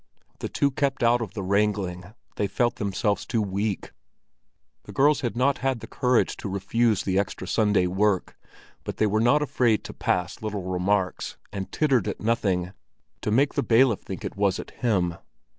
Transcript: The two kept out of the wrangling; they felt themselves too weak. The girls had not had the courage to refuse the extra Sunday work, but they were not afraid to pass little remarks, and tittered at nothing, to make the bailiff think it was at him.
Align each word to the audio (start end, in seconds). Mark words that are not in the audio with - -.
The 0.39 0.49
two 0.49 0.71
kept 0.71 1.03
out 1.03 1.21
of 1.21 1.35
the 1.35 1.43
wrangling; 1.43 2.15
they 2.35 2.47
felt 2.47 2.77
themselves 2.77 3.23
too 3.23 3.43
weak. 3.43 3.91
The 4.85 4.91
girls 4.91 5.21
had 5.21 5.37
not 5.37 5.59
had 5.59 5.79
the 5.79 5.85
courage 5.85 6.35
to 6.37 6.49
refuse 6.49 7.03
the 7.03 7.19
extra 7.19 7.47
Sunday 7.47 7.85
work, 7.85 8.35
but 8.83 8.97
they 8.97 9.05
were 9.05 9.21
not 9.21 9.43
afraid 9.43 9.83
to 9.83 9.93
pass 9.93 10.41
little 10.41 10.63
remarks, 10.63 11.37
and 11.53 11.71
tittered 11.71 12.07
at 12.07 12.19
nothing, 12.19 12.73
to 13.21 13.29
make 13.29 13.53
the 13.53 13.61
bailiff 13.61 13.99
think 14.01 14.25
it 14.25 14.35
was 14.35 14.57
at 14.59 14.71
him. 14.71 15.17